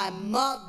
[0.00, 0.59] my motherfucking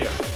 [0.00, 0.27] Russia.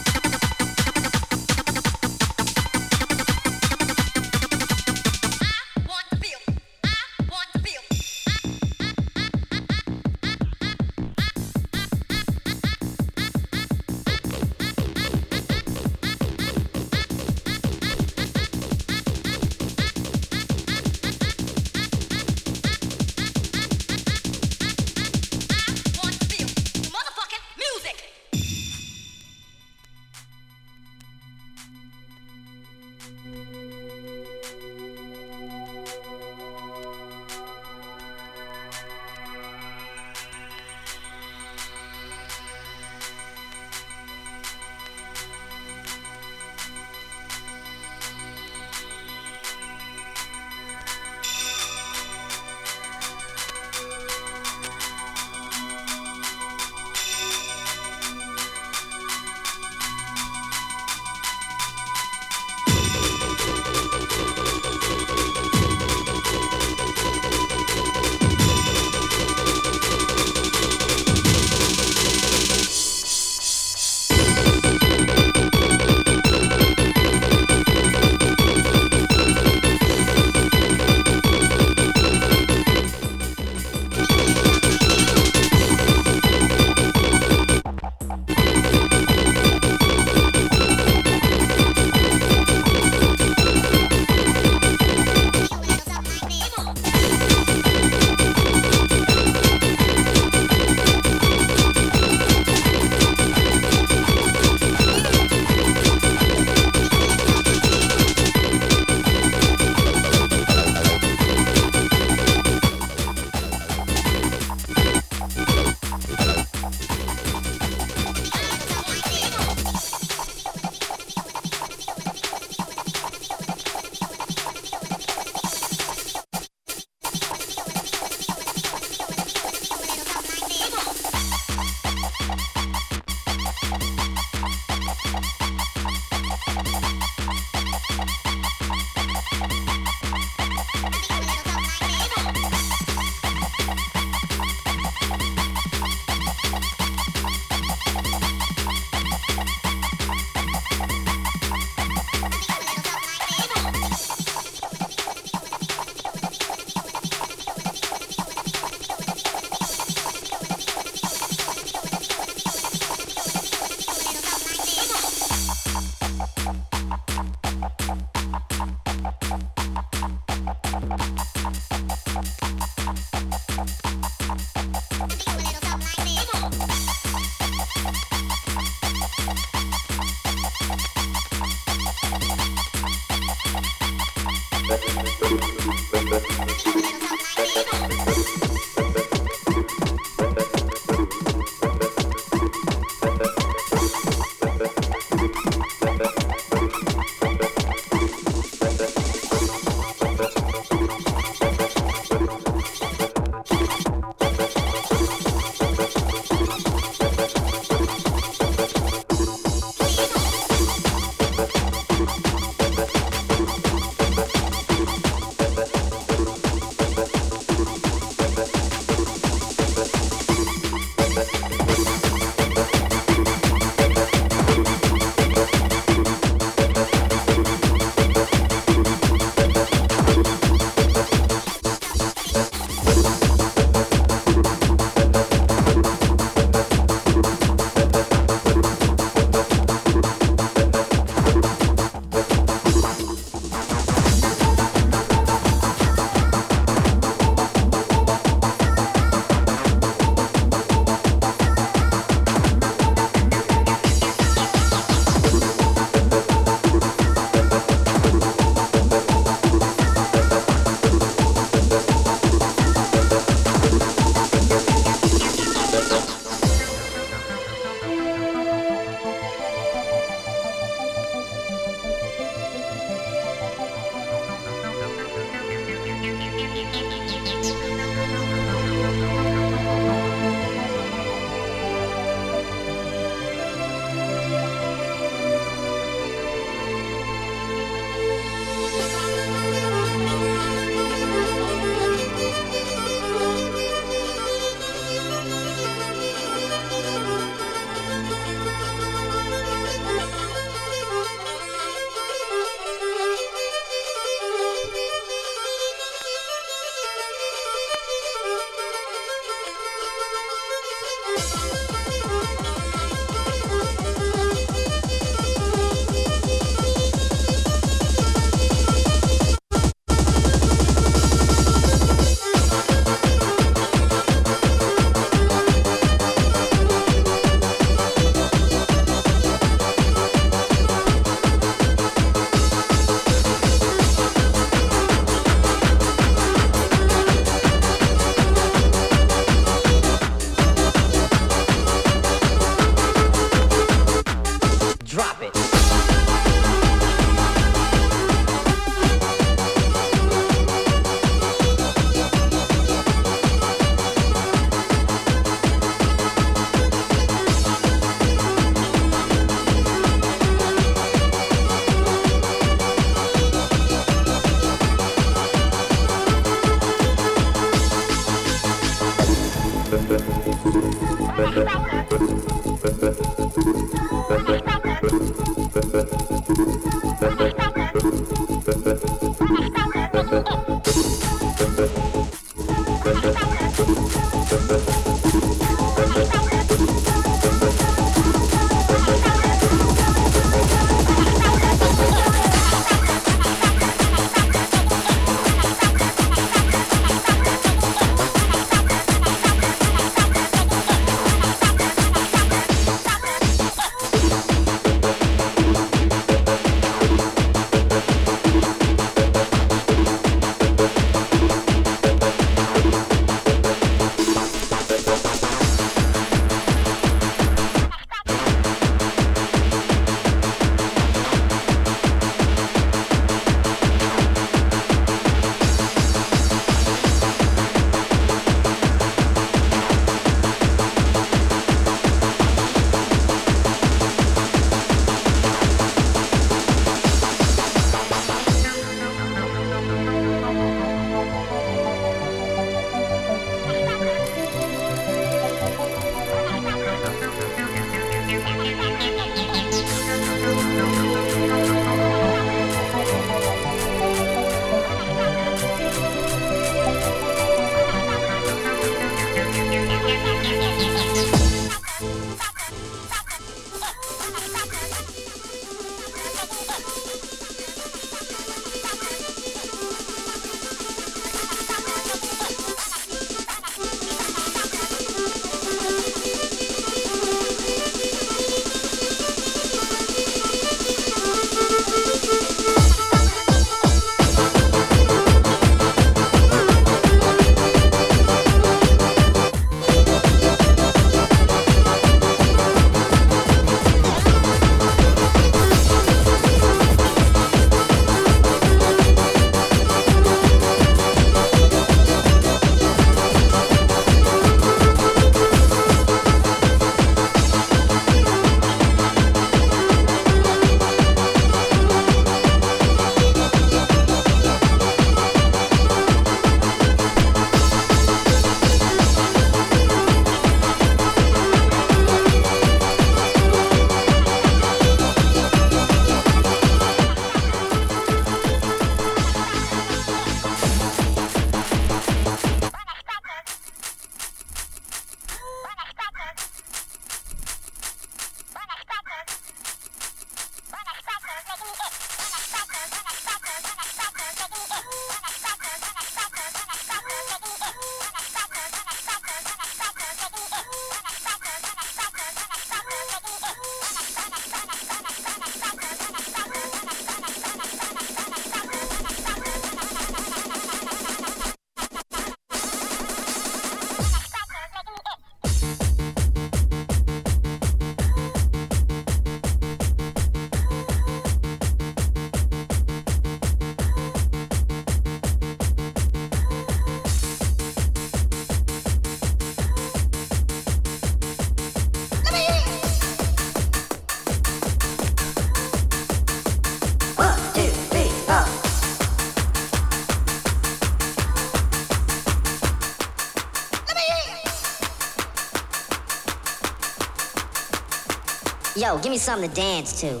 [598.64, 600.00] Yo, give me something to dance to.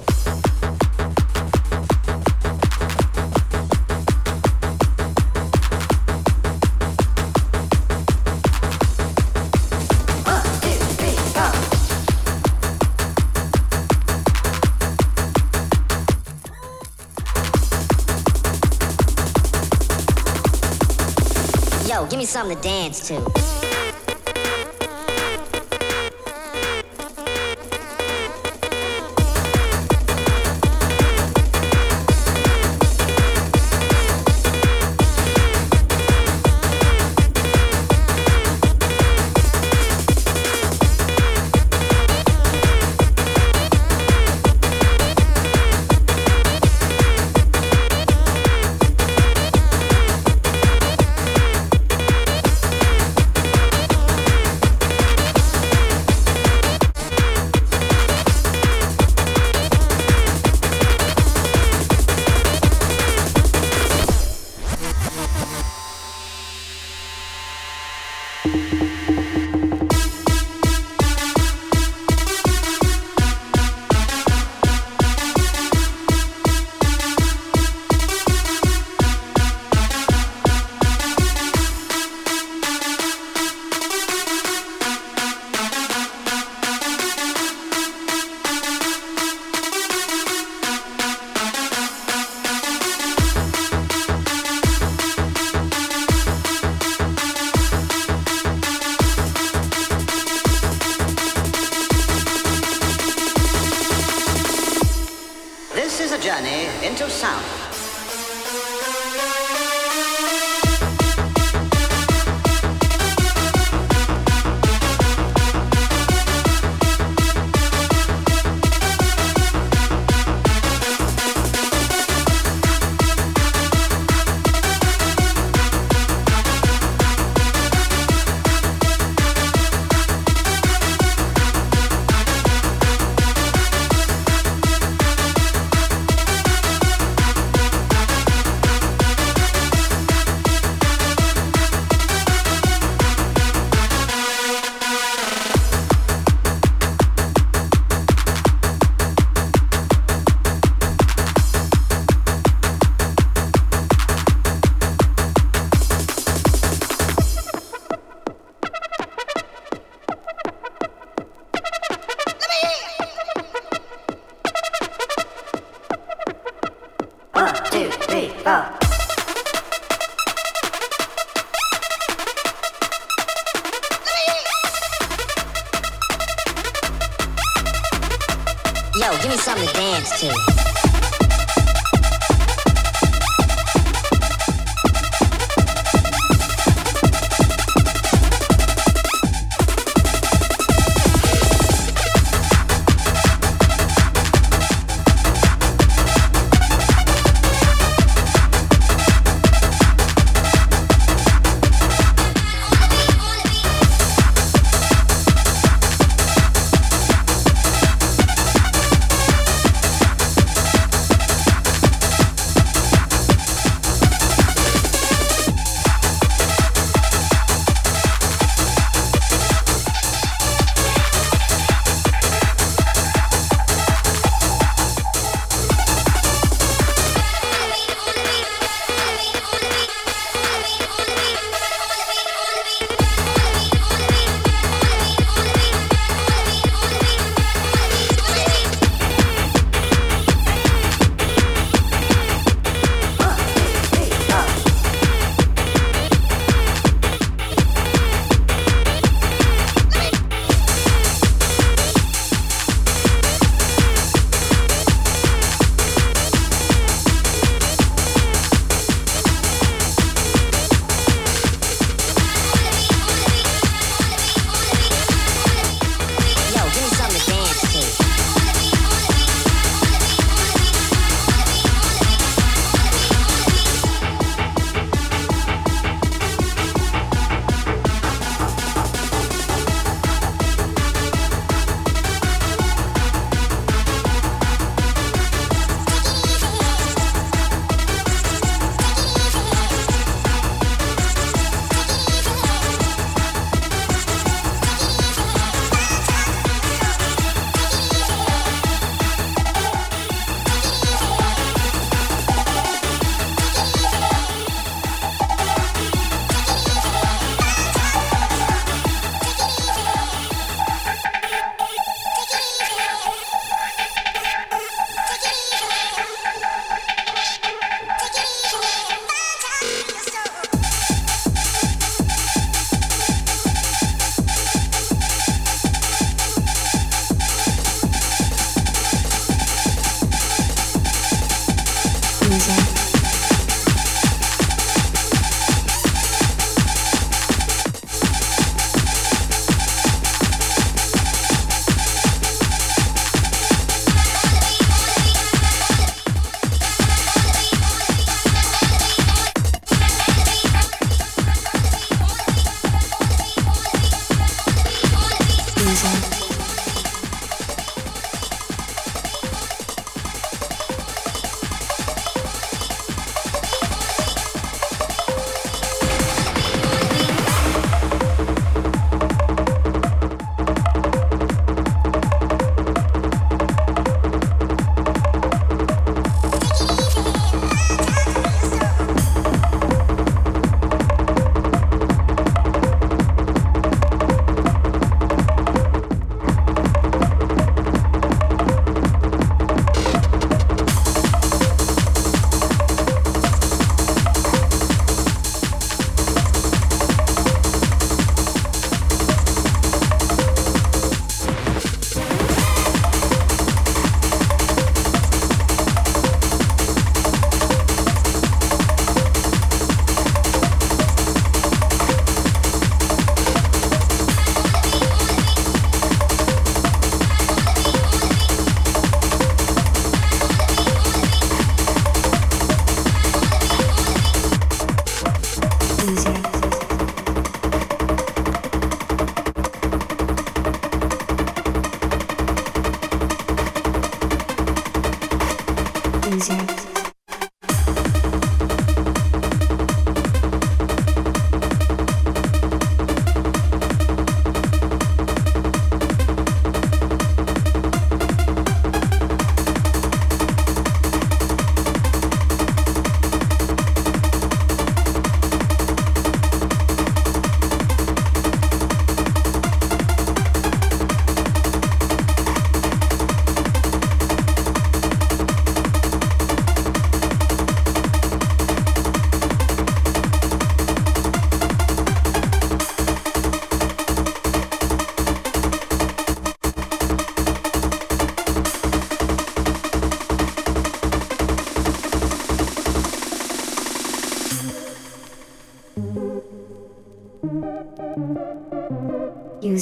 [22.10, 23.53] Give me something to dance to.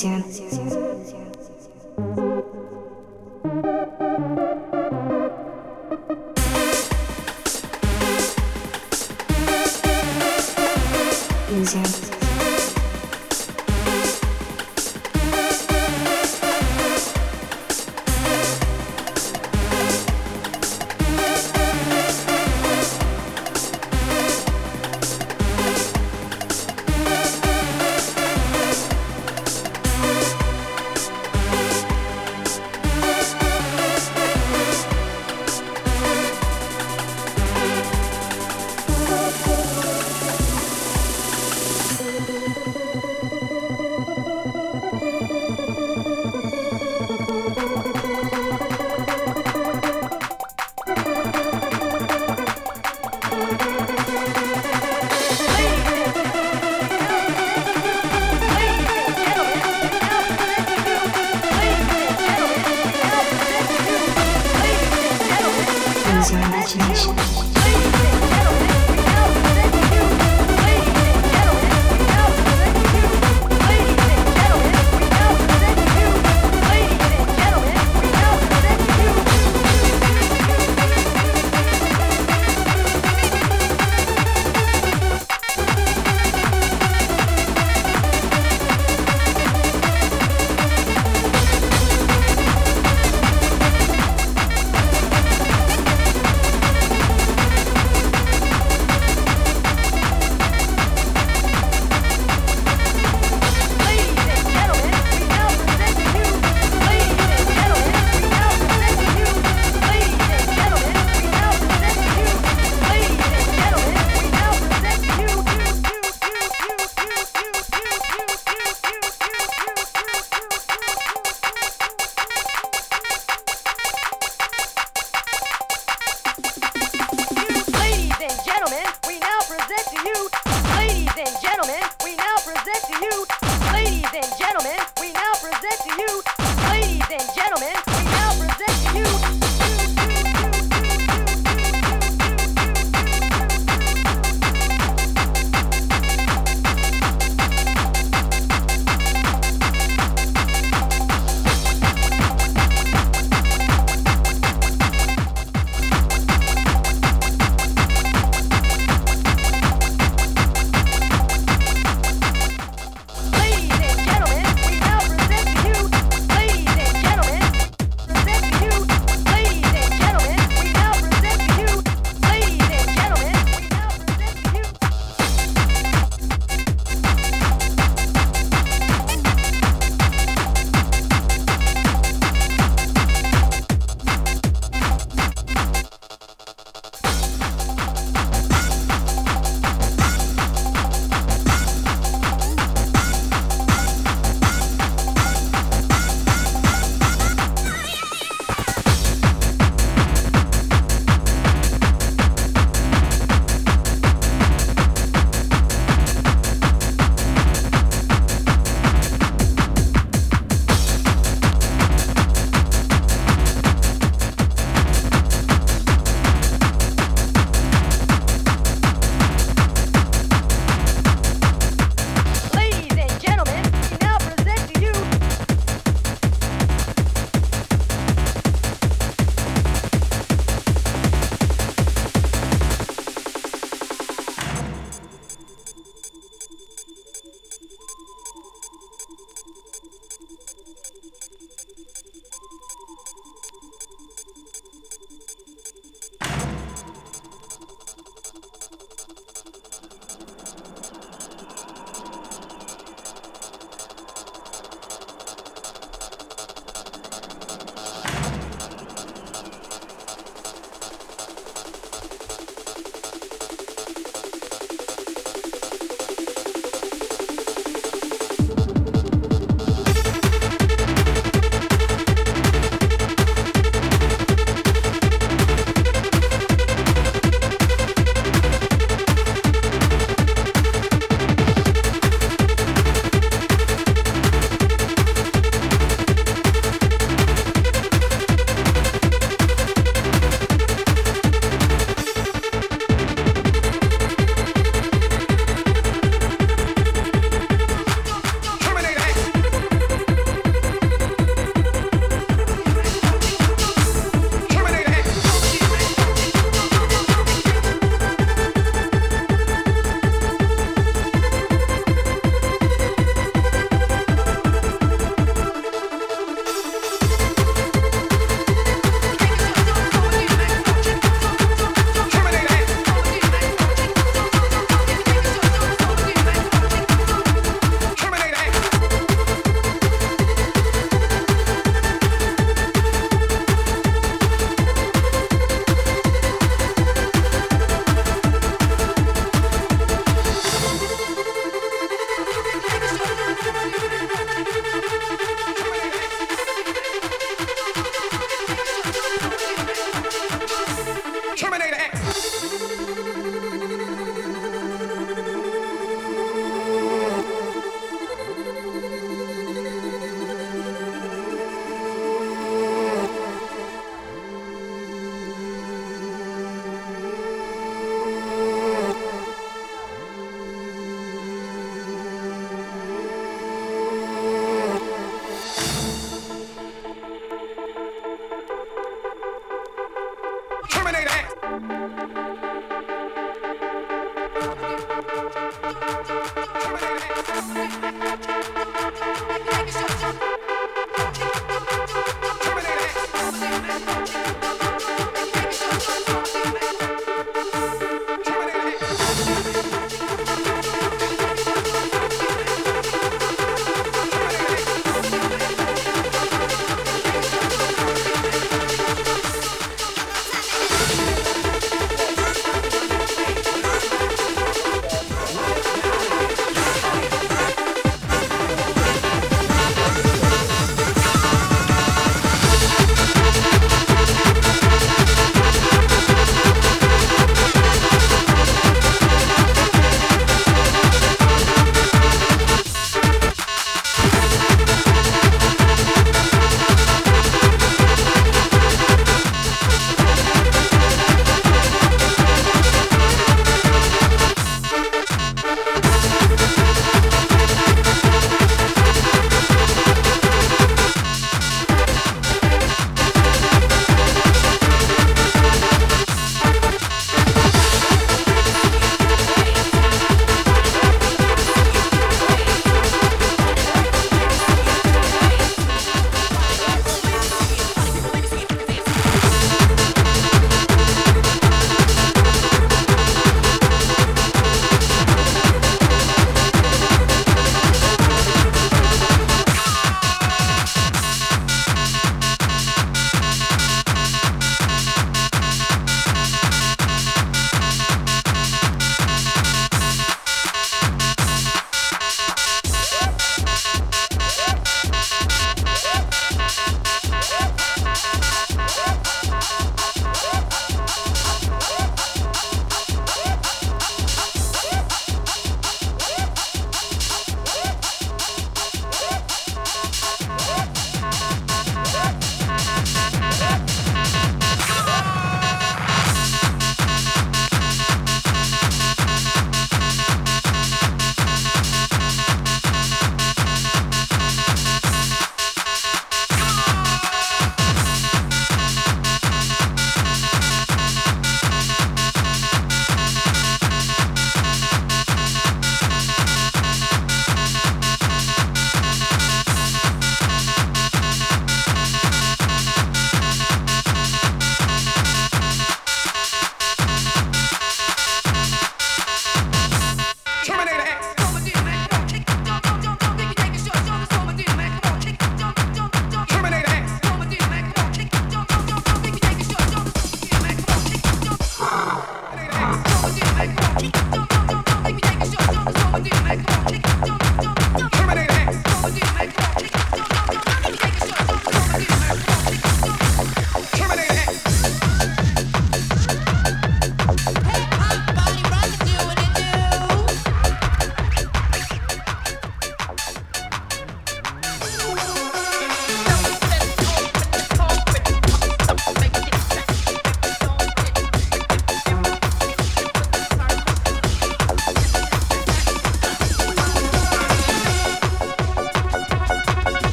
[0.00, 0.22] 行。
[0.30, 0.69] 行行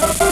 [0.00, 0.23] Bye.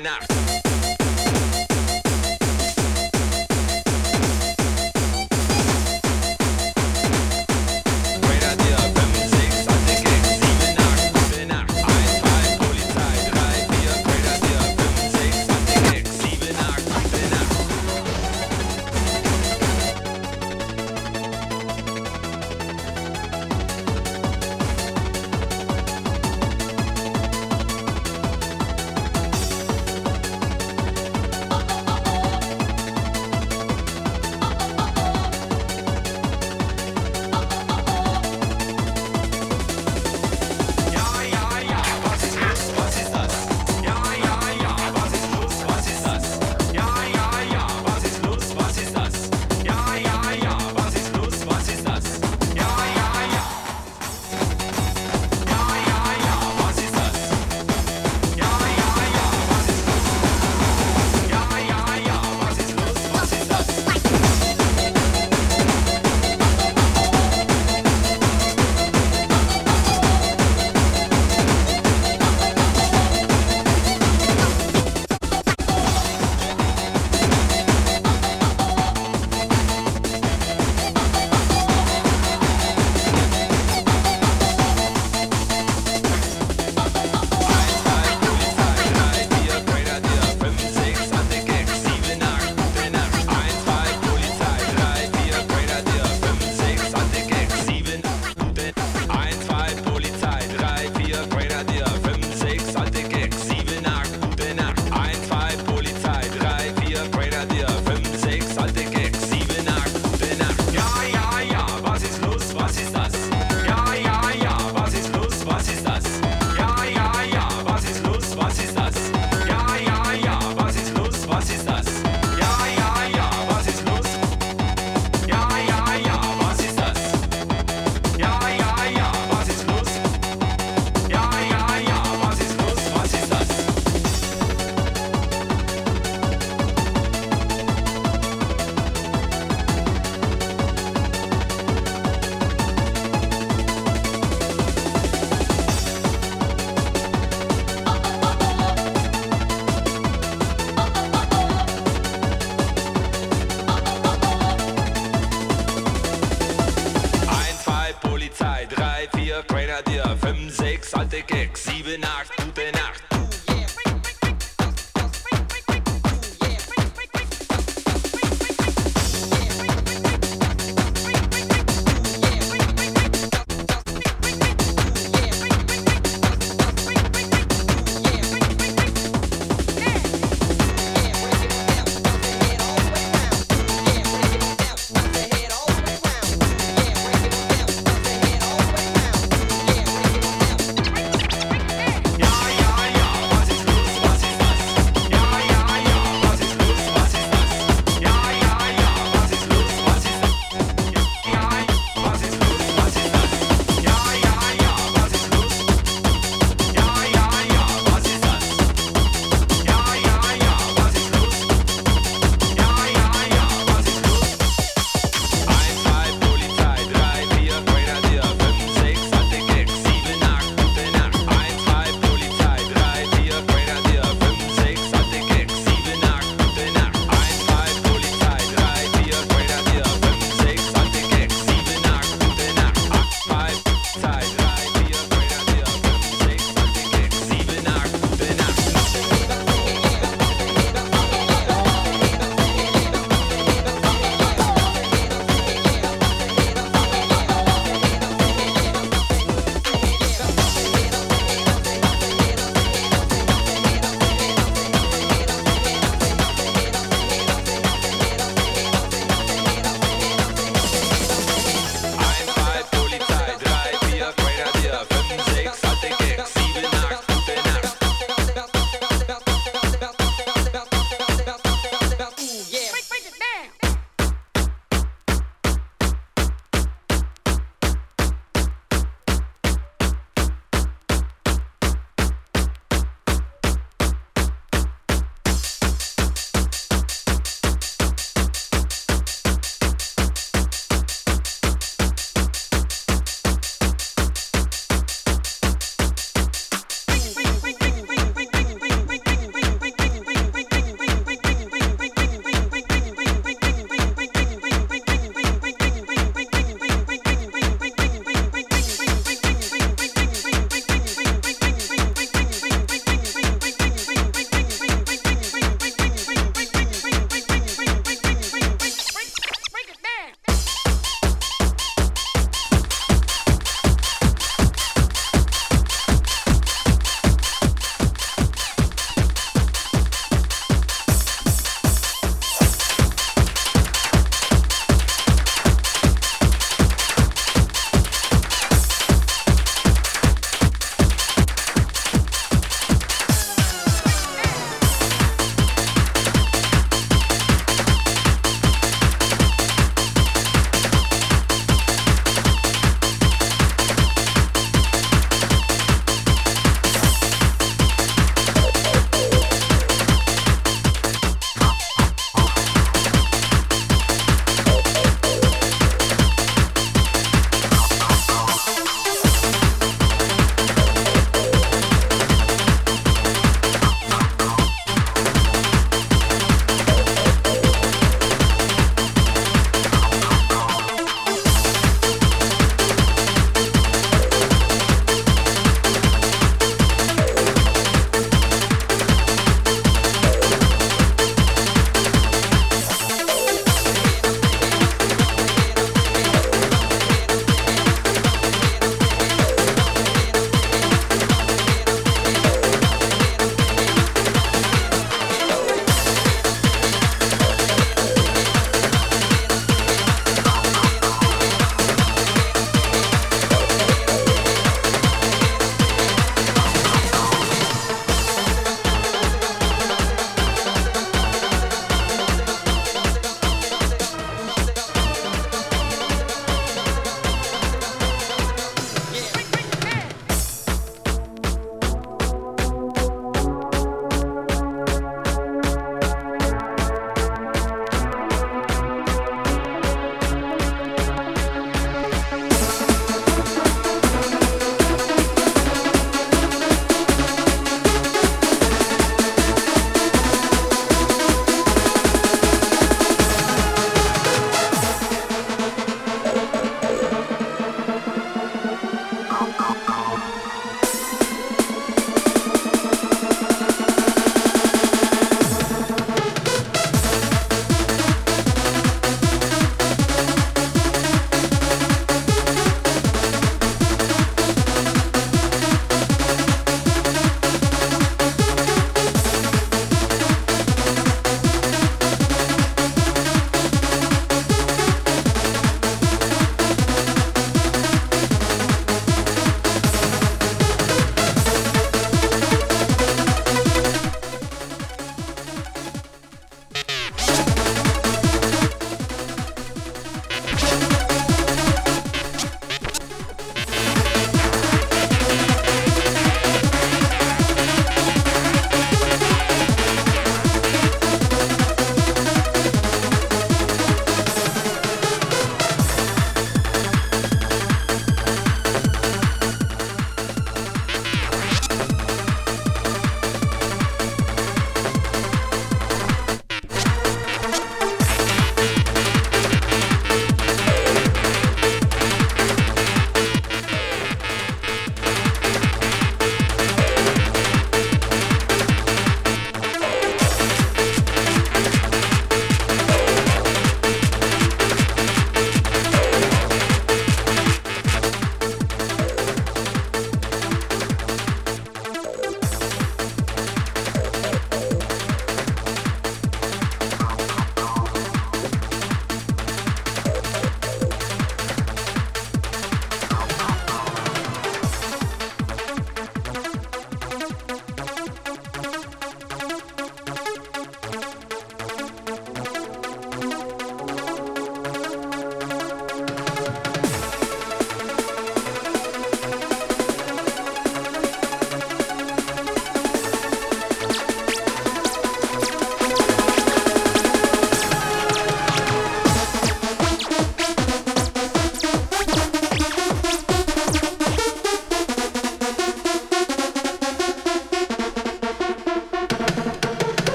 [0.00, 0.33] Nacht, gute